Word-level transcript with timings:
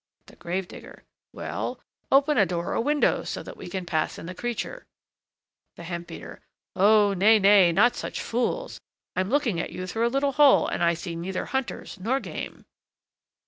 THE 0.25 0.35
GRAVE 0.35 0.67
DIGGER. 0.67 1.03
Well, 1.31 1.79
open 2.11 2.35
a 2.39 2.47
door 2.47 2.69
or 2.69 2.73
a 2.73 2.81
window, 2.81 3.23
so 3.23 3.43
that 3.43 3.55
we 3.55 3.69
can 3.69 3.85
pass 3.85 4.17
in 4.17 4.25
the 4.25 4.33
creature. 4.33 4.87
THE 5.75 5.83
HEMP 5.83 6.07
BEATER. 6.07 6.41
Oh! 6.75 7.13
nay, 7.13 7.37
nay! 7.37 7.71
not 7.71 7.95
such 7.95 8.19
fools! 8.19 8.81
I'm 9.15 9.29
looking 9.29 9.59
at 9.59 9.69
you 9.71 9.85
through 9.85 10.07
a 10.07 10.09
little 10.09 10.31
hole, 10.31 10.67
and 10.67 10.83
I 10.83 10.95
see 10.95 11.15
neither 11.15 11.45
hunters 11.45 11.99
nor 11.99 12.19
game. 12.19 12.65